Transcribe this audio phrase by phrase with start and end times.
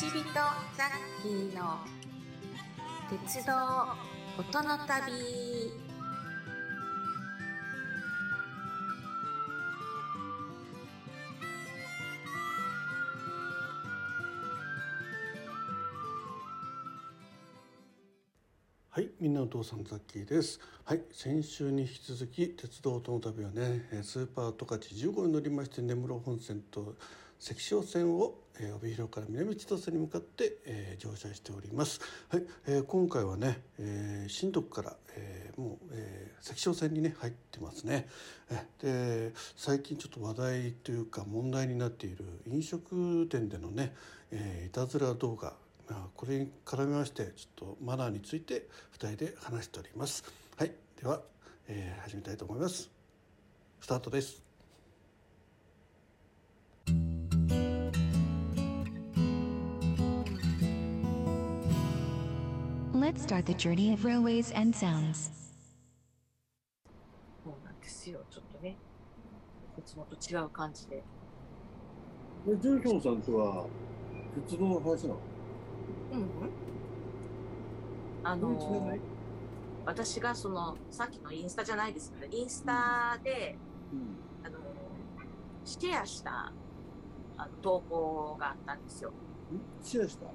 [0.00, 1.76] ちびとザッキーの
[3.10, 3.52] 鉄道
[4.38, 5.12] 音の旅
[18.88, 20.58] はい、みんなお父さんザッキーです。
[20.84, 26.96] はい、先週に引き続き鉄道との旅はね、えースーパー十勝15に乗りまして根室本線と
[27.40, 32.00] 関商線を、えー帯広から南千歳に向かって、えー乗車しております。
[32.28, 38.06] はい、えー今回はね、えー新徳から、えーもう、えー関商線にね入ってますね。
[38.50, 43.94] えで最近ちょっと話題というか問題になっている飲食店でのね、
[44.30, 45.54] えーいたずら動画
[45.88, 48.68] あ、これに絡めましてちょっとマナーについて
[48.98, 50.24] 2人で話しております
[50.56, 51.22] はいでは、
[51.68, 52.90] えー始めたいと思います
[53.80, 54.49] スタートです
[63.00, 65.30] Let's start the journey of railways and sounds.
[67.42, 68.20] そうなんですよ。
[68.30, 68.76] ちょっとね、
[69.78, 71.02] いつもと違う感じで。
[72.46, 73.66] で、ジュンヒョンさんとは、
[74.46, 75.20] 鉄道の話なの？
[76.12, 76.28] うんうん。
[78.22, 79.00] あのり、
[79.86, 83.56] 私がその、さっきのインスタじゃないですけど、インスタで、
[83.94, 84.46] うん。
[84.46, 84.58] あの、
[85.64, 86.52] シェアした、
[87.38, 89.10] あの、投稿があったんですよ。
[89.10, 89.12] ん？
[89.82, 90.26] シェアした？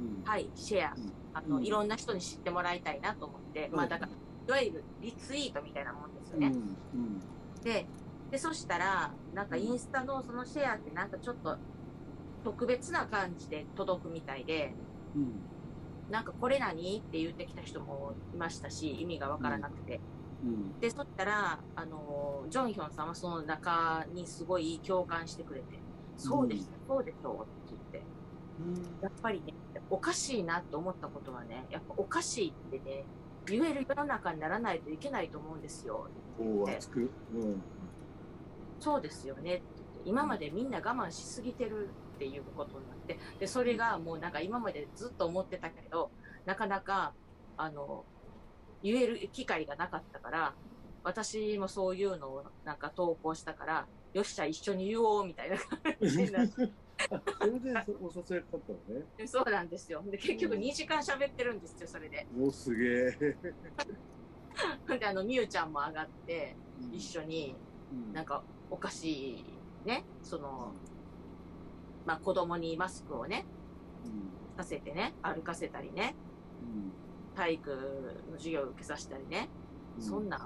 [0.00, 0.24] うん。
[0.24, 0.94] はい、シェア。
[0.94, 4.12] うんあの、うんいろんな人に知ってもらいたいなと思って、まあだから、
[4.48, 6.52] いわゆるリツイートみたいなもんですよね。
[7.62, 7.86] で、
[8.30, 11.56] で、そしたら、なんかインスタのそのシェアってなんかちょっと
[12.44, 14.74] 特別な感じで届くみたいで、
[15.14, 15.32] うん。
[16.10, 20.00] なんかこれ何って言ってきた人もいましたし、意味がわからなくて。
[20.42, 20.80] うん。
[20.80, 25.66] で、そしたら、あの、ジョンヒョンさんはその中にすごい共感してくれて、
[26.16, 28.19] そうでした、そうでしょうって言って。
[29.00, 29.54] やっぱりね、
[29.88, 33.04] おかしいなって思ったことはね、やっぱおかしいってね、
[33.46, 36.08] 言える世の中にならないといけないと思うんですよ。
[36.36, 37.10] こう、熱く？
[37.34, 37.62] うん。
[38.78, 39.62] そうですよね
[40.06, 46.10] 今までみんな我慢しすぎてるっていうことになって、で、それがもうなんか今までずっと思ってたけど、
[46.46, 47.12] なかなか、
[47.56, 48.04] あの、
[48.82, 50.54] 言える機会がなかったから、
[51.02, 56.48] 私もそういうのをなんか投稿したから、よっしゃ一緒に言おうみたいな感じになっあ、
[57.08, 59.06] それでそお誘いかかったのね。
[59.16, 60.02] て、そうなんですよ。
[60.06, 62.26] で、結局うん2時間喋ってるんですよ、それで。
[62.38, 63.38] お、すげえ。
[64.98, 66.58] で、あの、みゆちゃんも上がって、
[66.92, 67.56] 一緒に、
[67.90, 68.12] うん。
[68.12, 69.04] なんか、おかし
[69.84, 70.74] い、ね、その、
[72.04, 73.46] まあ、子供にマスクをね、
[74.04, 74.30] うん。
[74.56, 76.16] させてね、歩かせたりね、
[76.60, 76.90] うん。
[77.34, 79.50] 体育の授業を受けさせたりね、
[79.96, 80.02] うん。
[80.02, 80.40] そんなん、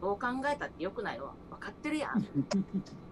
[0.00, 1.36] どう考えたって良くないわ。
[1.50, 2.10] 分かってるやん。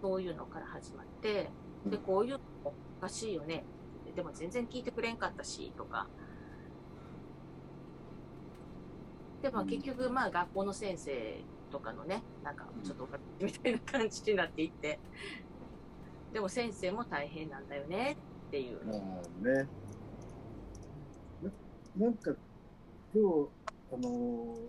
[0.00, 1.50] そういうのから始まって、
[1.86, 3.64] で、こういうのおかしいよね。
[4.14, 6.06] でも全然聞いてくれんかったし、とか。
[9.42, 13.08] でも結局、まあ学校の先生とかのね、なんかちょっと
[13.40, 14.98] みたいな感じになっていって、
[16.32, 18.16] でも先生も大変なんだよね
[18.48, 18.84] っていう。
[18.84, 18.98] まあ
[19.48, 19.68] ね。
[21.96, 22.32] ななんか、
[23.14, 23.48] 今日、
[23.92, 24.68] あのー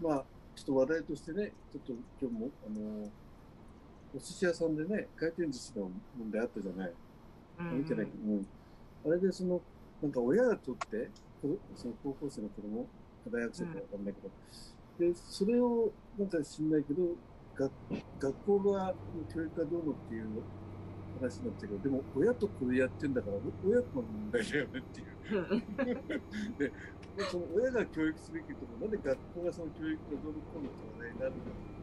[0.00, 3.10] まあ、ちょっと話題としてね、ちょっと今日も、あのー
[4.16, 6.92] お寿司屋さんでね、回転寿司の問題あったじゃない。
[7.58, 8.46] うん見てないけど、うん。
[9.06, 9.60] あれでその、
[10.00, 11.10] なんか親が取って、
[11.42, 12.86] こその高校生の子供、
[13.30, 17.02] 大学生かわかんないけど、で、それを、なんか知んないけど、
[17.54, 17.72] 学
[18.18, 18.94] 学校側の
[19.34, 20.26] 教育がどうのっていう
[21.20, 23.36] 話になったけど、でも親とこれやってんだから、
[23.68, 25.62] 親子の問題だよねっていう。
[26.58, 26.72] で、
[27.30, 31.75] その親が教育すべきところ、なんで学校がその教育がどうのこうのって話題になるんだろ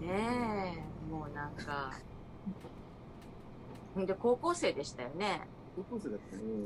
[0.00, 0.76] ね
[1.08, 1.92] え、もうなんか。
[3.96, 5.42] で、高校生でしたよね。
[5.76, 6.42] 高校生だったね。
[6.42, 6.60] うん。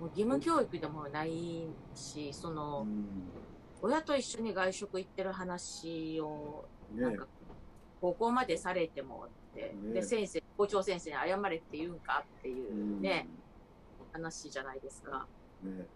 [0.00, 3.44] もう義務教育でもないし、その、うん
[3.82, 7.26] 親と一緒に外食行ってる話を、ねなんか、
[8.00, 13.28] 高校までされてもって、ねで、先生、校長先生に謝れって言うんかっていうね、
[14.10, 15.26] 話じゃないですか。
[15.62, 15.86] ね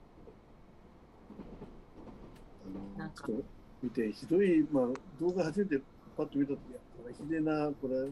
[2.99, 3.27] なんか
[3.83, 4.87] 見て、ひどい、まあ、
[5.21, 5.81] 動画初めて
[6.17, 8.11] パッと見たとき、これひでえな、これ、大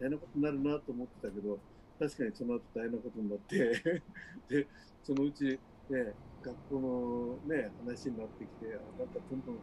[0.00, 1.58] 変なことになるなと思ってたけど、
[1.98, 4.02] 確かにその後大変なことになって、
[4.48, 4.66] で、
[5.02, 5.58] そのうち、
[5.88, 9.56] ね、学校のね、話になってきて、あなんかどんどん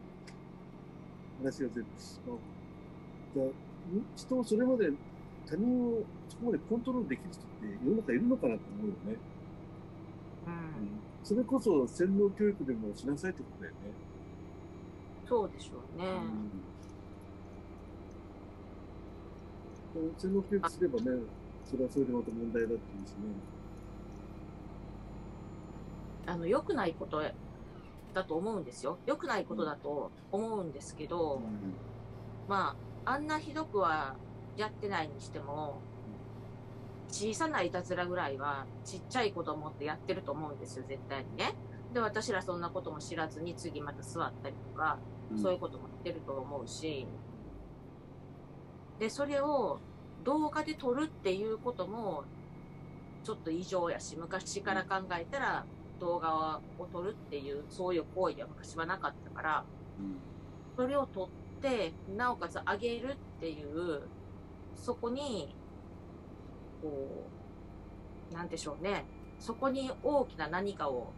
[1.38, 1.86] 話が出て、
[2.26, 3.52] まあ、だ
[4.16, 4.90] 人をそれまで、
[5.46, 9.18] 他人をそこまでコントロールできる人って世の中いるのかなと思うよね。
[10.46, 11.00] うん。
[11.22, 14.13] それこそ洗脳教育でもしなさいってことだよね。
[15.26, 16.20] そうでしょうね。
[20.18, 21.04] 洗脳教育すればね、
[21.64, 23.16] それはそれでまた問題だっていうしね。
[26.26, 27.22] あの、良くないこと
[28.12, 28.98] だと思うんですよ。
[29.06, 31.40] 良くないことだと思うんですけど、
[32.48, 34.16] まあ、あんなひどくは
[34.56, 35.78] やってないにしても、
[37.08, 41.54] 小さないたずらぐらいはちっちゃい子供ってやってると思うんですよ、絶対にね。
[41.92, 44.98] で、私らそんなことも知らずに次また座ったりとか、
[45.36, 47.06] そういうこともしてると思うし、
[48.98, 49.80] で、それを
[50.24, 52.24] 動画で撮るっていうことも、
[53.22, 55.64] ちょっと異常やし、昔から考えたら
[55.98, 59.64] 動画を撮るっていう、そういう行為は昔はなかったから、
[59.98, 60.16] うん。
[60.76, 61.28] それを撮っ
[61.60, 64.02] て、なおかつ上げるっていう、
[64.76, 65.54] そこに、
[66.82, 66.88] こ
[68.30, 69.04] う、なんでしょうね。
[69.38, 71.12] そこに大きな何かを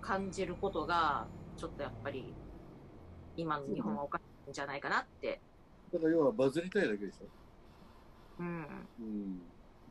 [0.00, 1.26] 感じることが、
[1.56, 2.34] ちょっとやっぱり、
[3.38, 5.40] 今の日本はおかしいんじゃないかなって。
[5.92, 7.26] だから要はバズりたいだけでしょ。
[8.40, 8.66] うん。
[9.00, 9.42] うん。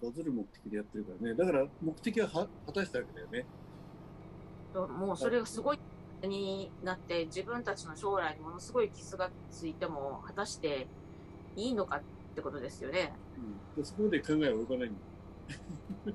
[0.04, 1.34] バズる目的でやってるからね。
[1.34, 3.46] だから目的はは果たしたわけだよね。
[4.74, 5.80] ともうそれがすごい
[6.24, 10.88] になって、自分たちの将来にものすごい傷がついても、果たして
[11.56, 12.02] いいのかっ
[12.36, 13.14] てことですよね。
[13.38, 13.82] うん。
[13.82, 15.00] でそこまで考えは及ばないんだ。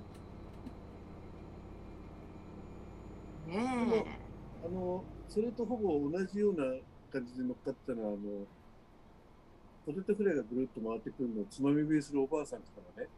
[3.46, 4.20] ねえ。
[4.64, 6.64] あの、それとほぼ同じような
[7.12, 8.46] 感じで乗っかったのは、あの、
[9.84, 13.08] ポテトフライがぐるっと回ってくるのをつまみ食いするおばあさんとかがね、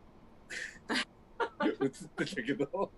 [1.80, 2.90] 映ってたけど、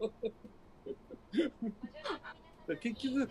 [2.80, 3.28] 結局、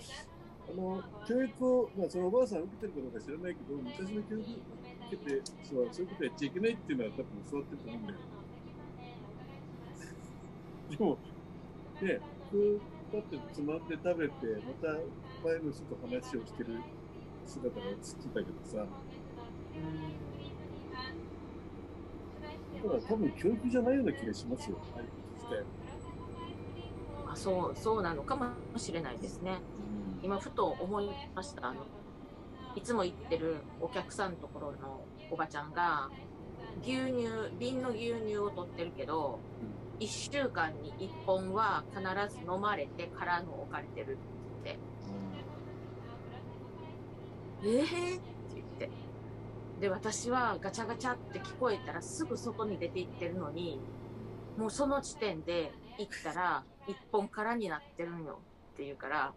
[0.70, 8.20] あの、教育を、まあ、そのおばあさん受けてるかどうか知らないけど、昔の教育受けて、そうそういうことやっちゃいけないっていうのは多分教わってると思うんだよ。
[10.90, 11.18] でも、
[12.02, 12.20] ね、
[12.52, 12.82] こう
[13.14, 14.34] だってつまんで食べて、
[14.66, 15.00] また
[15.44, 16.82] 前の人と話をしてる
[17.46, 18.78] 姿が映ってたけどさ、
[22.84, 25.64] だから多分教育じゃないような気がしますよ、ああいうこと自体は。
[27.34, 28.48] あそう、そうなのかも
[28.78, 29.60] しれないですね。
[30.22, 31.68] 今、ふと思いました。
[31.68, 31.86] あの、
[32.76, 36.10] いつも行ってるお客さんのところのおばちゃんが、
[36.82, 39.40] 牛乳、瓶の牛乳を取ってるけど、
[40.00, 42.04] 1週間に1本は必
[42.34, 44.18] ず飲まれて空の置かれてるって
[44.64, 44.80] 言って、
[47.66, 47.88] えー、っ
[48.20, 48.22] て
[48.54, 48.90] 言って。
[49.82, 53.80] で、私はガチャガチャって聞こえたらすぐ外に出て行ってるのに、
[54.58, 58.40] もうその時点で行ったら一本空になってるんよ
[58.74, 59.34] って言うから、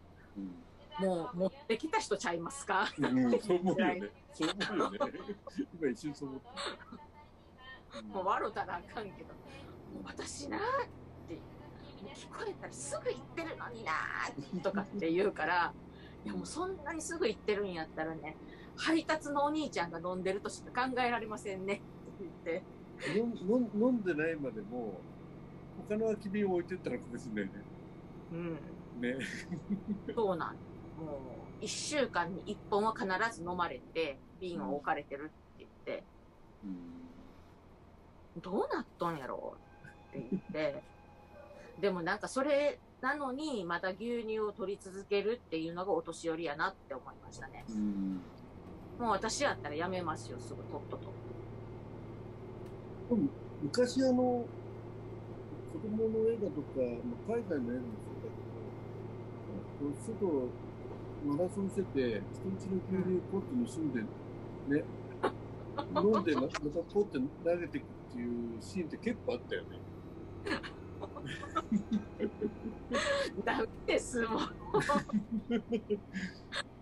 [1.00, 2.88] もう持ってきた人ちゃいますか？
[2.98, 4.02] うん、うん、そう思うよね。
[4.32, 5.12] そう思うよね。
[5.80, 6.40] 今一瞬そう思っ
[7.92, 8.02] た。
[8.02, 10.62] もう笑うたらあかんけど、もう私なーっ
[11.28, 11.34] て、
[12.14, 15.72] 聞こえたらすぐ行ってるのになーとかって言うから、
[16.28, 18.36] いやもうそんなにすぐ行ってるんやったらね、
[18.76, 21.82] 配達のお兄ちゃんが飲んでるとしか考えられませんねって
[22.20, 22.62] 言って、
[23.18, 23.24] 飲
[23.58, 25.00] ん飲んでないまでも、
[25.88, 27.62] 他の空き瓶を置いてったのかもしれないね。
[28.32, 29.16] うん、ね。
[30.14, 30.56] そうなん。
[31.00, 36.04] もう、一週間に一本は必ず飲まれて、瓶を置かれてるって言って、
[38.42, 39.56] どうなっとんやろ
[40.12, 40.82] うって言って、
[41.80, 47.64] でもなんかそれなのに、また牛乳を取り続けるっていうのがお年寄りやなって思いましたね。
[47.70, 48.20] うん。
[48.98, 51.12] もう私やったらやめますよ、すぐとっとと。
[53.62, 54.46] 昔あの、子
[55.78, 56.80] 供の映画とか、
[57.28, 58.42] まあ、海外の映画もそうだけ
[59.78, 60.48] ど、こう外
[61.24, 64.84] マラソンしてて、人んちの牛乳ポッと盗んで、ね、
[65.94, 69.78] 飲んでままたポッて投げていくっていうシーンって結構あったよね。
[73.44, 74.40] ダメです、もう。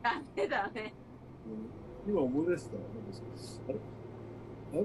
[0.03, 0.95] ダメダメ。
[1.47, 1.71] うん
[2.09, 2.75] 今思い出した。
[2.75, 2.89] なんか
[3.69, 3.75] あれ？
[3.75, 3.79] あ
[4.77, 4.81] れ？
[4.81, 4.85] あ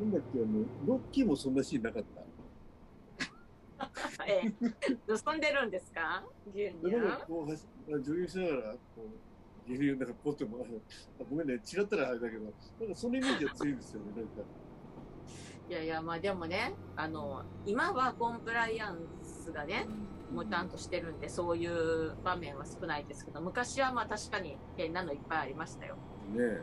[0.00, 0.46] なんだっけ、あの、
[0.86, 2.22] ロッキーもそんなシーンなかった？
[4.26, 4.52] ええ、
[5.18, 6.24] 盗んでるんですか？
[6.54, 9.08] 牛乳でなんかこう走、女優しながら、こ
[9.68, 10.64] う、牛乳なんかポッても、
[11.20, 12.58] あごめんね、違ったらあれだけど、なんか
[12.94, 14.30] そのイメージが強いですよね、なんか。
[15.68, 19.86] いやいや、まあでもね、あの、今はコンプライアンスがね、
[20.32, 25.94] もうちゃんとしてるんで、そういう場面は少ないですけど、昔はまあ確かに変なのいっぱいありましたよ。
[26.34, 26.62] ねえ。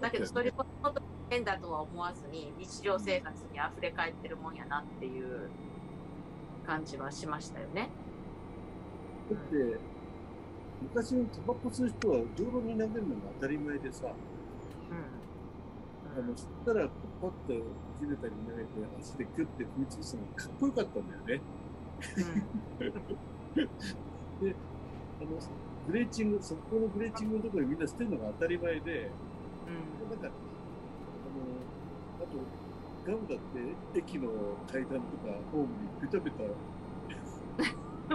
[0.00, 0.52] だけど、それを
[0.82, 5.50] 本当に変だとは思わずに、日常生活に溢れ返ってるもんやなっていう
[6.66, 7.90] 感じはしましたよね。
[9.30, 9.78] だって、
[10.80, 15.17] 昔のタバコ吸う人は道路に投げるのが当たり前でさ、う
[16.18, 16.88] あの、吸ったら
[17.20, 17.54] パッと
[18.00, 18.68] 地べたに投げて
[19.00, 21.36] 足でキュッて踏みつぶすのがかっこよかったんだよね。
[21.36, 21.40] ん。
[24.42, 24.50] うん。
[24.50, 25.28] あの、
[25.86, 29.12] グレーチング、そこのグレーチングのところにみんな捨てるのが当たり前で、
[30.02, 30.10] うん。
[30.10, 30.32] なんか、あの、
[32.18, 32.38] あと、
[33.06, 34.28] ガムだって駅の
[34.70, 36.42] 階段とかホームにペタペタ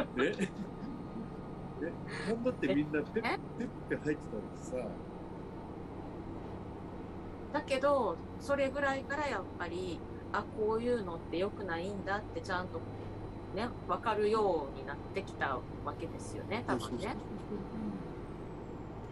[0.22, 0.32] ね
[1.82, 1.92] え
[2.30, 3.24] 頑張ってみんなペッ
[3.58, 4.76] ペッペ入ってたのにさ
[7.54, 10.00] だけどそれぐらいからやっぱり
[10.34, 12.80] あこういうのって良くないんだってちゃんと
[13.56, 17.16] ね分かるようになってきたわけですよね多分ね。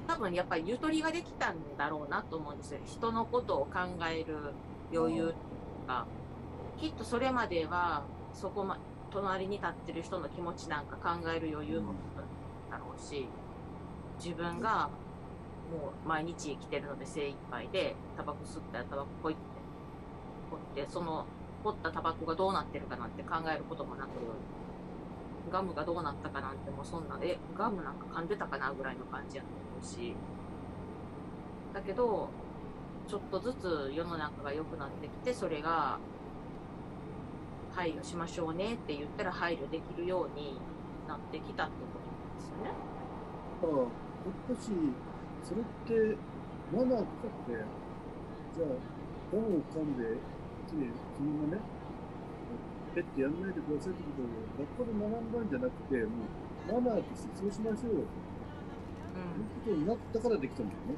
[0.07, 2.79] 多分やっぱりゆとりができたんだろうなと思うんですよ。
[2.85, 3.79] 人のことを考
[4.11, 4.53] える
[4.91, 5.35] 余裕と
[5.87, 6.05] か。
[6.79, 8.01] きっとそれまでは
[8.33, 8.79] そこま
[9.11, 11.93] 隣に立ってる人の気持ちなんか考える余裕も
[12.71, 13.27] だろうし
[14.17, 14.89] 自分が
[15.71, 19.41] もう毎日生きてるので精一杯でタバコ吸ったらタバコポイって
[20.51, 21.25] 掘ってその
[21.63, 24.09] 掘ったタバコがどうなってるかなんて考えることもなく
[25.51, 30.15] ガムがどうなったかなんてもうそんなえガムなんか噛んでたかなぐらいの感じやと思うし
[31.73, 32.29] だけど
[33.07, 35.99] ちょっとずつ世の中が良くなってきてそれが
[37.73, 40.59] 配慮しましょうねって言ったら配慮できるように
[41.07, 42.71] なってきたってことなんですよね。
[43.61, 44.71] だから、やっぱし、
[45.43, 46.17] それって、
[46.71, 47.65] マナーとかって、
[48.55, 48.67] じゃあ、
[49.31, 50.17] ガムを噛んで、
[50.67, 51.61] 次、君がね、
[52.93, 54.27] ペッてやんないでくださいってことを
[54.59, 56.27] 学校で学んだんじゃなくて、も
[56.67, 58.07] う、マナーとしてそうしましょうよ
[59.13, 60.95] ということになったからできたんだよね。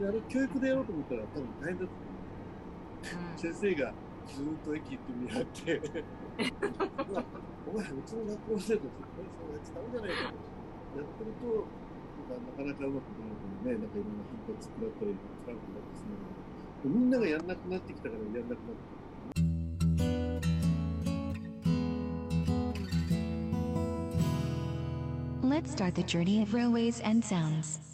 [0.00, 3.38] で、あれ、教育でやろうと思ったら多分大変だったと思う。
[3.38, 3.94] 先生が
[4.26, 5.80] ずーっと駅行って見張って、
[7.66, 8.98] お前、うちの学校生徒そ
[9.46, 10.98] うやってダメじゃないかと。
[10.98, 11.66] やってると、
[12.28, 16.10] なんかなかなかうまくいかないからね、なんかいろんな頻発食らったり、トラブルになってしま
[16.84, 16.88] う。
[16.88, 18.96] みんながやんなくなってきたからやんなくなって。
[25.42, 27.85] Let's start the journey of railways and sounds.